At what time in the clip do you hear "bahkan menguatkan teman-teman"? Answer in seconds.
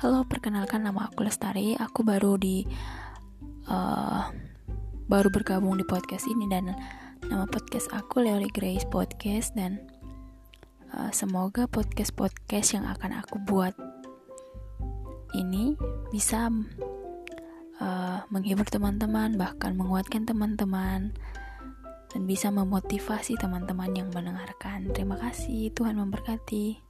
19.36-21.12